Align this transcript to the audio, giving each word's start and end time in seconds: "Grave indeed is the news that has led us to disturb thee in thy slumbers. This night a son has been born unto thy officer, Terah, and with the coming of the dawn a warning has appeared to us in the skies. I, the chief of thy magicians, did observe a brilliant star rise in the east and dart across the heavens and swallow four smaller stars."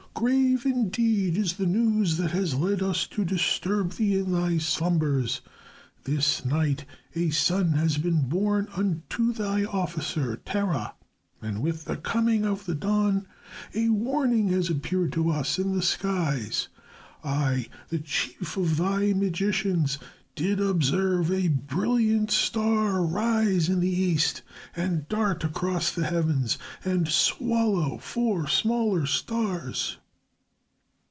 "Grave 0.13 0.67
indeed 0.67 1.35
is 1.35 1.53
the 1.53 1.65
news 1.65 2.17
that 2.17 2.29
has 2.29 2.53
led 2.53 2.83
us 2.83 3.07
to 3.07 3.25
disturb 3.25 3.93
thee 3.93 4.19
in 4.19 4.31
thy 4.33 4.59
slumbers. 4.59 5.41
This 6.03 6.45
night 6.45 6.85
a 7.15 7.31
son 7.31 7.71
has 7.71 7.97
been 7.97 8.29
born 8.29 8.67
unto 8.75 9.33
thy 9.33 9.63
officer, 9.63 10.35
Terah, 10.45 10.93
and 11.41 11.59
with 11.63 11.85
the 11.85 11.97
coming 11.97 12.45
of 12.45 12.67
the 12.67 12.75
dawn 12.75 13.25
a 13.73 13.89
warning 13.89 14.49
has 14.49 14.69
appeared 14.69 15.11
to 15.13 15.31
us 15.31 15.57
in 15.57 15.73
the 15.73 15.81
skies. 15.81 16.67
I, 17.23 17.67
the 17.89 17.97
chief 17.97 18.57
of 18.57 18.77
thy 18.77 19.13
magicians, 19.13 19.97
did 20.35 20.59
observe 20.59 21.31
a 21.31 21.47
brilliant 21.47 22.29
star 22.29 23.01
rise 23.01 23.69
in 23.69 23.79
the 23.79 23.89
east 23.89 24.43
and 24.75 25.07
dart 25.09 25.43
across 25.43 25.91
the 25.91 26.05
heavens 26.05 26.59
and 26.85 27.07
swallow 27.07 27.97
four 27.97 28.47
smaller 28.47 29.07
stars." 29.07 29.97